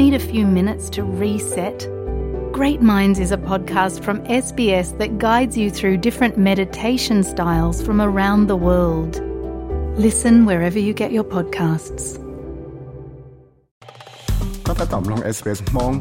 [0.00, 1.78] Need a few minutes to reset?
[2.58, 7.98] Great Minds is a podcast from SBS that guides you through different meditation styles from
[8.08, 9.12] around the world.
[10.06, 12.04] Listen wherever you get your podcasts.
[14.66, 15.92] ก็ถ้าตอบลง SBS มอง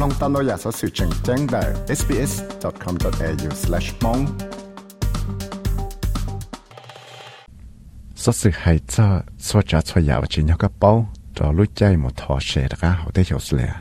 [0.00, 1.62] ลองตามเราอยากสอสื่อแจ้งแจ้งได้
[1.98, 4.22] sbs.com.au/mong
[8.22, 9.06] สอสื่อให้เจ้า
[9.46, 10.90] สวจัดสวยาวจินยกระเป๋า
[11.37, 13.71] จอรู้ใจหมดทอเชตก้าเขาได้เฉียวสีย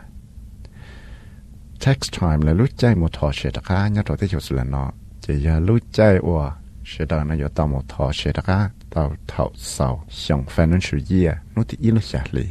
[1.84, 4.88] text time แล้วรู้ใจหมดทอเชตก้าเนี่ยเราได้เฉียวสียเนาะ
[5.24, 6.44] จะอย่ารู้ใจว่า
[6.88, 8.58] เชตานะอยู่ตามหมดทอเชตก้า
[8.92, 9.88] ตาเท่าเสา
[10.22, 12.46] ส่ง financial year นู่นที่อีลูกชาลี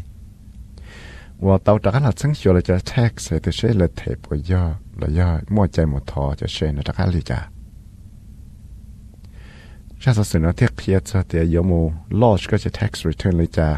[1.46, 4.66] ว่าตาตะกันหลัดสังเกตเลยจะแท็กเสตเชลเทปวยออ
[4.98, 7.40] เรายออมั่วใจหมดทอจะเชนตะกันลีจ้า
[10.02, 11.82] ชาติศาสนาเทียกเพียจะเตียยมู
[12.22, 13.70] ลอชก็จะ tax return เลยจ้า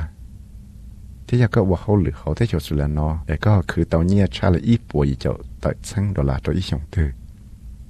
[1.34, 7.10] ที่ยาก็ว่าเขาหรือเขาได้จดสุดแล้วเนาะแต่ก็คือตอนนี้ชาลยอีปัวอีเจ้าตัดซึ่งดอลลาร์ตัวอีชงตือ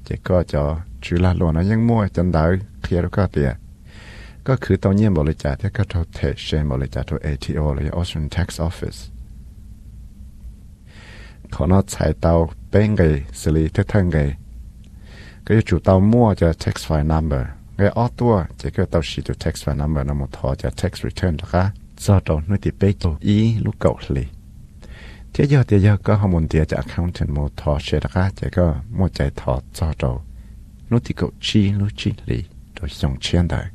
[0.06, 0.62] เจ้าก็จะ
[1.04, 2.44] จุลาหลวนะยังมั่วจันได้
[2.82, 3.52] เคลียร์ก็เตีย
[4.48, 9.00] ก็คือตอนนี้บริจาคที่ก็ทเทเชนบริจาคตัว ATO เลย Australian Tax Office
[11.54, 12.34] ขอนอใช้เตา
[12.70, 13.02] เป็นไง
[13.40, 14.18] สิริเท่งไง
[15.46, 17.44] ก็จะจุดเตามั่วจะ tax file number
[17.78, 23.56] ไงออตัวเจะก็เตาชีตัว tax file number นะหมดทอจะ tax return นะคะ do trâu nuôi thì bê tổ ý
[23.60, 24.26] lúc cậu lì.
[25.34, 28.48] Thế giờ thế giờ có họ muốn tiền cho accountant một thọ sẽ ra chỉ
[28.56, 30.22] có một chạy thọ do trâu
[30.90, 32.44] nuôi thì cậu chi, lúc chi lì,
[32.82, 33.66] rồi xong chuyện đời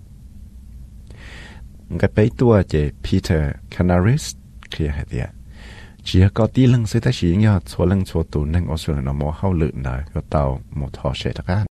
[1.98, 4.36] cái bê tua chỉ Peter Canaris
[4.70, 5.26] kia hay thế
[6.04, 8.94] chỉ có tí lưng sẽ ta chỉ nhớ số lưng số tù nâng ở số
[8.94, 11.64] nó mua hậu lự nè có tàu một thọ sẽ ra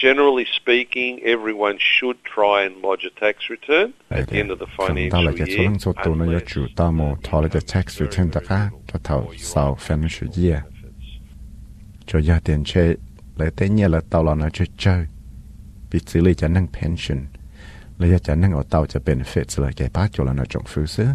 [0.00, 4.66] generally speaking, everyone should try and lodge a tax return at the end of the
[4.66, 5.70] financial year.
[7.60, 10.64] Tax return da ka ta sau financial year.
[12.06, 12.96] Cho gia đình che
[13.36, 15.06] lấy te nhà là tao la na chơi, che.
[15.90, 17.26] Bi zi li ja nang pension.
[17.98, 20.66] lấy cho nâng ở o cho ja benefits là cái ba cho là na jong
[20.66, 21.06] fu se.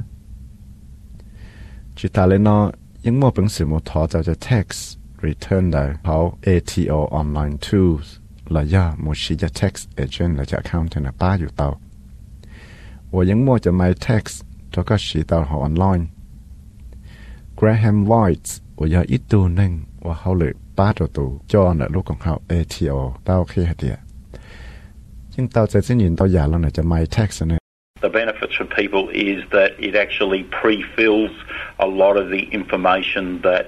[1.96, 2.72] Chi ta le no
[3.04, 8.23] yung mo beng si mo tao ja tax return da how ATO online tools.
[8.56, 11.74] la ya mo shi ya tax agent la ja account na pa yu tao
[13.14, 14.24] wo yang mo ja mai tax
[14.74, 16.04] to ka shi tao ha online
[17.60, 19.72] Graham Lloyds ว่าอย่าอิตูนึง
[20.06, 22.94] ว่าเขาเลยป้าตัวตูจอนะลูกของเขาเอทีโอ
[23.26, 23.98] เต้าขี้เดีย
[25.34, 27.60] จึงเต้าจะสิ้นยินเต้าอย่าแล้วนะจะไม่แท็กซ์นะ
[28.08, 31.34] The benefits for people is that it actually pre-fills
[31.88, 33.68] a lot of the information that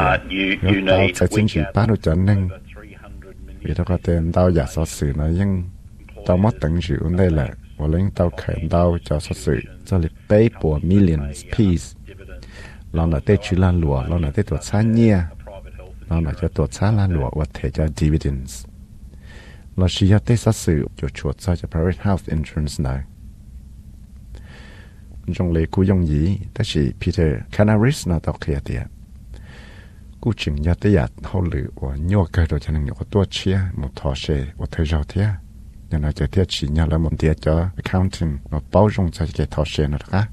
[0.00, 0.90] uh, you you need.
[0.90, 2.40] เราจะสิ้นยินป้าตัวจันนึง
[3.61, 5.63] vì tao có tiền tao giả so sự nó nhưng
[6.25, 9.97] tao mất tận chịu đây là và lên tao khởi tao cho so sự cho
[9.97, 12.15] lịch pay for millions piece
[12.91, 15.17] lần là tê chữ lan lụa lần là tê tuột xa nhia
[16.09, 18.65] lần là cho tuột xa lan lụa và thể cho dividends
[19.79, 22.95] เราชียได้สัสื่อจะชวดใจจะ private health insurance ได้
[25.37, 26.23] จงเลยกูยงยี
[26.53, 26.83] แต่ชี
[30.22, 33.24] cú chỉnh nhà tới nhà hậu lử và nhua cái đồ cho nên nhua tua
[33.24, 35.26] chia một thọ xe và thời gian thế
[35.90, 39.26] nhà nó chơi thiết chỉ nhà là một tiết cho accounting nó bao dung cho
[39.36, 40.26] cái thọ xe nữa cả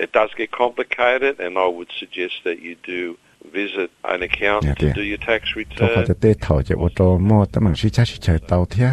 [0.00, 3.14] It does get complicated, and I would suggest that you do
[3.52, 5.78] visit an accountant to do your tax return.
[5.78, 8.90] Tôi có thể thảo cho ô mua tấm bằng sĩ chắc sĩ chạy tàu thế.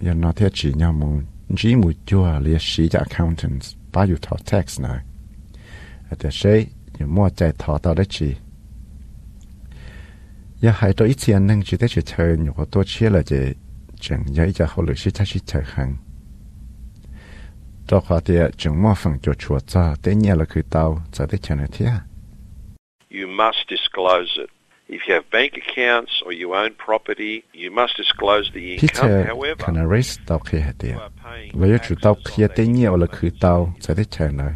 [0.00, 1.20] Giờ nó thế chỉ nhau mù,
[1.56, 4.16] chỉ mù chua lia sĩ cho accountants bao nhiêu
[4.50, 4.98] tax này.
[6.10, 6.66] Ở thế sĩ,
[6.98, 7.06] giờ
[7.36, 8.34] chạy thảo tàu đấy chỉ
[10.61, 13.39] มัวใจทอเตาได้จีอย่าหายตัวอีเทียนนึงจีได้จะเชิญอยู่กับตัวเชี่ยเลยจะ
[14.03, 15.89] จังยัยจะเขาหรือชิชาชิชาหัง
[17.87, 20.83] ตัวเขาเตียจังมัวฝังจดชัวจ้าเต้เนี่ยเราคือเตา
[21.15, 21.93] จะได้เชิญเทีย
[23.15, 24.49] you must disclose it.
[24.87, 28.87] If you have bank accounts or you own property, you must disclose the income.
[28.87, 30.95] Peter However, Canaris tao kia hạt tiệt.
[31.53, 34.53] Với chủ tao kia tế nhiều là khử tao sẽ thích chờ nơi.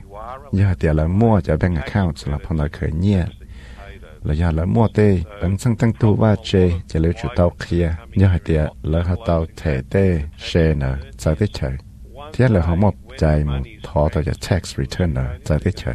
[0.52, 3.24] Giờ hạt tiệt là mua cho bank accounts là phong là khởi nhiều.
[4.25, 7.53] Là giờ là mua tê, bằng sang tăng tu va chê, chỉ lấy chủ tàu
[7.69, 7.97] kia.
[8.15, 11.71] nhớ hai tiệt là hai tàu thể tê, xe nở sẽ thế chờ.
[12.33, 15.93] Thiết là họ một chạy một thọ tàu cho tax return nở sẽ thích chờ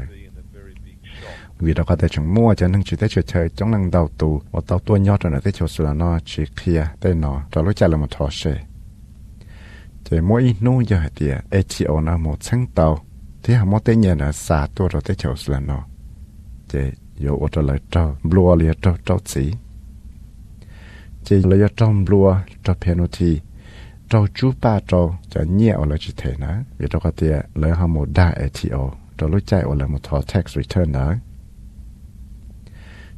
[1.60, 4.10] vì đó có thể chúng mua cho nên chỉ tới chơi chơi trong năng đầu
[4.18, 4.42] tù.
[4.52, 7.42] Và tàu tua nhót rồi tới chỗ sửa nó chỉ kia tới nó.
[7.52, 8.64] Rồi lúc chạy là một thọ xe
[10.04, 13.06] chỉ mỗi nô giờ hai tiệt ATO nó một sáng tàu.
[13.44, 15.84] Thế họ mua tên nhà là xa tua rồi tới chỗ sửa nó.
[16.68, 16.80] Chỉ
[17.20, 19.52] yếu ở đó là trâu blue là trâu trâu chỉ
[21.24, 23.40] chỉ là trâu blue trâu penalty
[24.10, 27.72] trâu chú ba trâu cho nhiều là chỉ thế nữa vì đó có thể lấy
[27.72, 31.20] họ một đa ATO cho lúc chạy là một thọ tax return nữa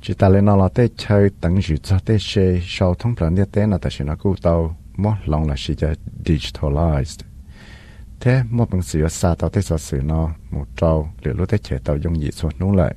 [0.01, 3.35] chỉ ta lên nó là tê chơi tận dự cho tê xe sau thông plan
[3.35, 5.93] địa tê là ta sẽ nó cứu tàu mất lòng là chỉ cho
[6.25, 7.19] digitalized.
[8.19, 11.57] Thế một bằng sự sa tàu tê sở sự nó một trâu liệu lúc tê
[11.57, 12.95] chế tàu dùng gì xuống nung lại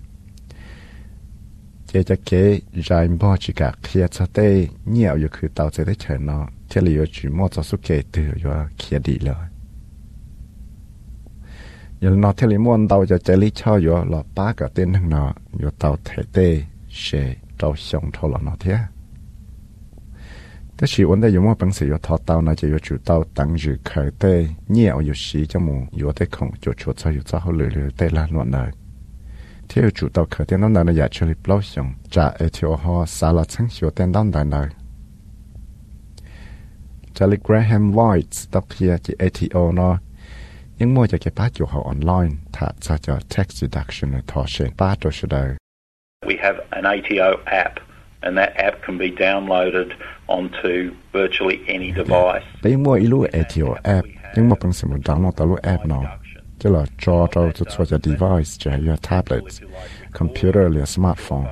[1.94, 5.84] chế cho kế dài bao chỉ cả kia cho tê nhiều yêu cứ tàu chế
[5.84, 9.18] tê chế nó thế là yêu chỉ một cho số kế từ yêu kia đi
[9.18, 9.34] rồi
[12.00, 14.92] giờ nó thế là muốn tàu cho chế lý cho yêu là ba cái tên
[14.92, 18.76] thằng nó yêu tàu thể tê sẽ trâu xong thâu là nó thế
[20.78, 22.96] thế chỉ vấn đề dùng một bằng sự yêu thọ tàu nó chỉ yêu chủ
[23.04, 26.92] tàu tăng dự khởi tê nhiều yêu sĩ cho mù yêu tê không cho chủ
[26.92, 28.83] cho yêu cho họ lười lười tê là luận đời thế
[29.74, 32.76] yêu chủ tàu khởi nó là nó giả cho lịch lâu xong trả ở theo
[32.76, 34.68] họ xa là chẳng hiểu tên đón đời đời
[37.14, 39.98] Charlie Graham Lloyd đọc kia chỉ ATO nó
[40.78, 44.44] nhưng mua cho cái bát chủ họ online thả ra cho tax deduction ở thọ
[44.48, 45.54] sẽ bát rồi sẽ đời.
[46.26, 47.74] We have an ATO app,
[48.20, 49.88] and that app can be downloaded
[50.26, 50.68] onto
[51.12, 52.46] virtually any device.
[52.62, 54.06] Đấy mua ilu ATO app,
[54.36, 55.86] nhưng mà bằng sự download talo app
[56.63, 56.63] nó.
[56.63, 59.43] Chứ là cho cho cho cho cho device cho your tablet,
[60.13, 61.45] computer là smartphone.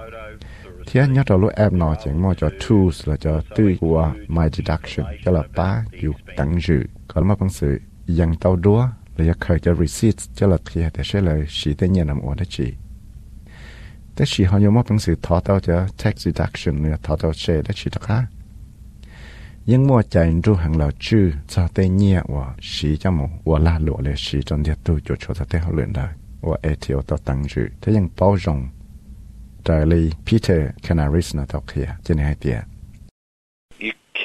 [0.87, 4.43] Thì anh nhớ talo app nó chỉ mua cho tools là cho tư của my
[4.53, 6.83] deduction, cho là ba yêu tăng dự.
[7.07, 7.79] Còn mà bằng sự
[8.19, 8.87] yang tao đua
[9.17, 12.35] là khởi cho receipt cho là thì để sẽ là chỉ tên nhận nằm ở
[12.35, 12.73] đó chỉ.
[14.17, 18.17] แต่ชีเขายังมอบหนังสือทอ到จะ tax deduction เนี่ยทอ到เชได้ชีตะคะ
[19.71, 26.05] ยังมัวใจรู้หังเราชื่อจะได้เนี่ยว่าสีจะมว่าลาหลวเลยสีจนเดียตัวจุดโชจะได้เขาเลือนได้
[26.47, 28.45] ว่าเอทีโอต่อตั้งชื่อถ้ายัง包容
[29.63, 32.59] ใจเลยพีเตอร์แคนาริสนะตอกเฮียจะเนี่ยให้เตีย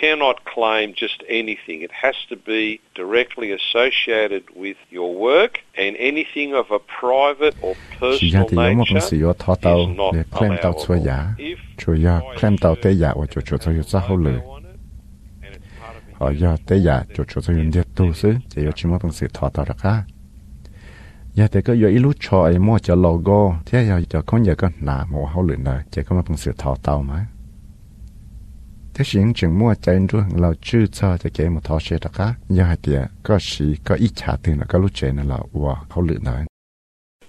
[0.02, 1.82] cannot claim just anything.
[1.82, 7.74] It has to be directly associated with your work, and anything of a private or
[8.00, 9.86] personal nature is not allowed.
[10.14, 10.54] If claim
[16.19, 18.97] ở giờ tế giả chủ chủ sử dụng điệp tu sứ để cho chúng ta
[19.03, 20.03] bằng sự thọ tạo ra cả
[21.33, 24.43] giờ thì có giờ ít lúc cho ai mua cho logo thế giờ cho con
[24.43, 27.25] giờ con nà mua hậu luyện này chỉ có mất bằng sự thọ tạo mà
[28.93, 32.09] thế chuyện chừng mua chạy rồi lâu chưa cho cho cái một thọ sẽ ra
[32.17, 32.93] cả giờ thì
[33.23, 36.45] có sĩ có ít trả tiền là có lúc chạy là wow hậu luyện này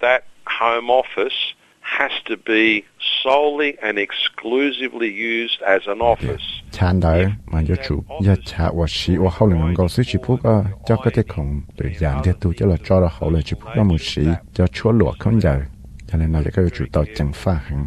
[0.01, 2.81] That home office has to be
[3.25, 6.45] solely and exclusively used as an office.
[6.71, 10.19] Chan đời mà cho chủ ya cha wa shi wa hậu luyện ngô sư chỉ
[10.27, 13.31] phúc à cho cái thế không để giảm thế tu cho là cho là hậu
[13.31, 14.23] luyện chỉ phúc là một sĩ
[14.55, 15.61] cho chúa lụa không giờ
[16.07, 17.87] cho nên là cái chủ tàu chẳng pha hàng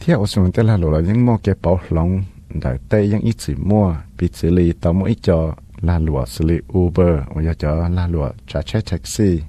[0.00, 2.22] thế ở xuống tên là lụa là những mua cái bảo lòng
[2.62, 6.44] đại tây những ít chỉ mua bị xử lý tàu ít cho là lụa xử
[6.44, 9.40] lý Uber và cho là lụa trả chạy taxi.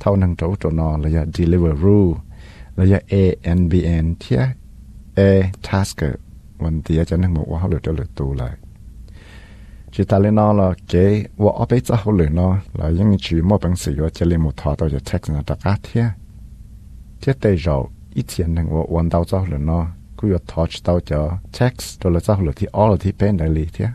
[0.00, 2.14] Thâu năng chỗ chỗ nó là Deliveroo
[2.77, 4.43] là ANBN thia
[5.17, 5.31] A
[5.67, 6.13] Tasker
[6.63, 8.53] วันที่จะนั่งบอกว่าเขาเหลือจะเหลือตัวเลย
[9.91, 13.41] chỉ ta lên nó là cái và ở bên trong họ lửa nó là những chỉ
[13.41, 16.03] mua bằng sự và chỉ lấy một thọ tôiจะ text nó đã cắt thế
[17.21, 19.87] thế đây rồi ít tiền năng và hoàn đầu cho lửa nó
[20.17, 23.49] cứ có touch đầu cho text tôi là cho lửa thì all thì bên đại
[23.49, 23.87] lý thế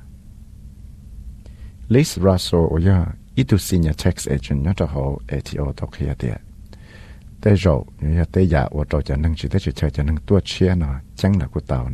[1.88, 6.38] Liz Russell 我要 ít senior tax agent nhớ cho họ ATO tao kia đấy
[7.41, 10.39] thế rồi như thế giờ và cho cho năng chỉ thế chỉ cho năng tua
[10.39, 11.89] chia nó chẳng là của tao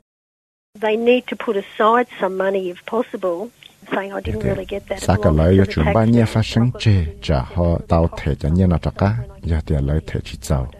[0.82, 3.50] They need to put aside some money if possible
[3.92, 5.02] saying I didn't really get that.
[5.02, 8.50] Sa cái lời của chúng ba nhé phát sinh chê trả họ tao thể cho
[8.50, 10.72] nhé nó cho cá giờ thì lời thể chỉ giàu.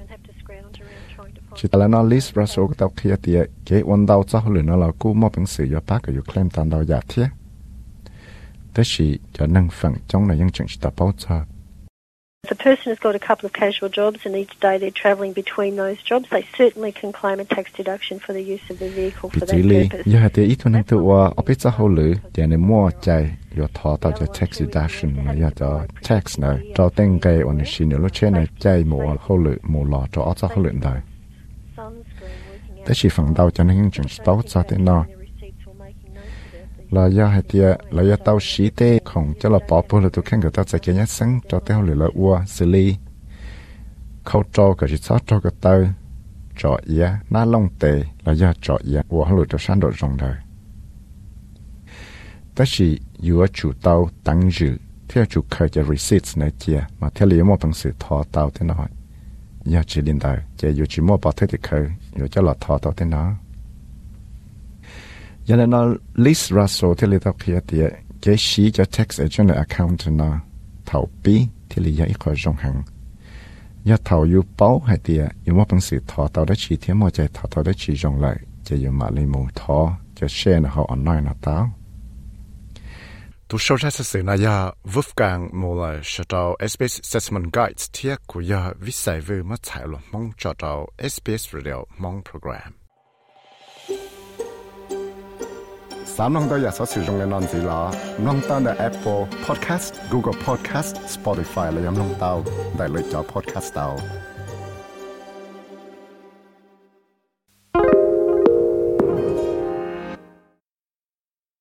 [1.56, 4.76] Chỉ là nó list ra số tao kia thì cái vấn đau cho họ nó
[4.76, 7.28] là cú mua bằng sự cho bác cái claim tao đau giả thiết.
[8.74, 11.46] Thế chỉ cho năng phần trong này những chuyện chỉ ta bảo cho
[12.46, 15.34] If a person has got a couple of casual jobs and each day they're travelling
[15.34, 18.92] between those jobs, they certainly can claim a tax deduction for the use of their
[18.92, 20.04] vehicle for that purpose.
[20.06, 22.92] Giờ hạt ít thôi năng tự qua ở bên xã hội lử, giờ này mua
[23.02, 27.34] chạy, giờ thọ tao cho tax deduction mà giờ cho tax này, cho tên cái
[27.34, 30.48] ở này xin lúc trên này chạy mua hội lử mua lọ cho ở xã
[30.48, 31.00] hội lử đời.
[32.86, 35.06] Thế chỉ phần đầu cho nên những chuyện tốt cho thế nào
[36.92, 40.10] là do hai tia là do tao sĩ tê không cho là bỏ bố là
[40.14, 42.96] tôi khen người ta sẽ kia nhất sáng cho tao lửa là ua xử lý
[44.24, 45.84] khâu cho cái chỉ sao cho cái tao
[46.58, 50.18] cho ia na long tê là do cho ia ua lửa cho sáng độ rộng
[50.18, 50.36] đời
[52.58, 54.78] đó chỉ yếu chủ tao tăng dự
[55.08, 58.50] theo chủ khởi cho receipts này kia mà theo lý một bằng sự thọ tao
[58.50, 58.88] thế nào
[59.66, 62.54] giờ chỉ liên đời chỉ yếu chỉ mua bảo thế thì khởi yếu cho là
[62.60, 63.06] thọ tao thế
[65.50, 65.82] ยันนอ
[66.26, 67.86] ลิสราโซที่ลิตาเพียเตีย
[68.22, 70.30] เกชีจะ tax agent account นะ
[70.86, 71.36] เทาปี
[71.70, 72.76] ที่ลิยาอีกคอยจงหัง
[73.90, 79.80] ยาเทาอยู่เป้าให้เตียยู่ว่าเป็นสื่อทอเต่าได้ชีเทียมใจทอเต่าได้ชีจงเลยจะอยู่มาลิมูทอ
[80.18, 81.58] จะแช่นะเขาอ่อนน้อยนะเต้า
[83.50, 84.56] ทุกชาวชาติสื่อนายา
[84.94, 90.80] วุฟกังมูลชาตาว SBS Assessment Guides เทียกุยาวิสัยเวอร์มาถ่าลงมองจอดาว
[91.14, 92.85] SBS Radio มองโปรแกรม
[96.14, 97.82] สามน้องตัวอยากสอสื่อตรงกันนอนสีล้อ
[98.26, 102.34] น้องตั้งแต่ Apple Podcast Google Podcast Spotify และยังน้องเตา
[102.78, 103.88] ได้เลยจอ Podcast เตา